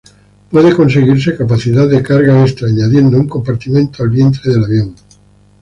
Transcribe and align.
Puede 0.49 0.73
conseguirse 0.75 1.37
capacidad 1.37 1.87
de 1.87 2.01
carga 2.01 2.41
extra 2.41 2.67
añadiendo 2.67 3.19
un 3.19 3.27
compartimento 3.29 4.01
al 4.01 4.09
vientre 4.09 4.51
del 4.51 4.63
avión. 4.63 4.95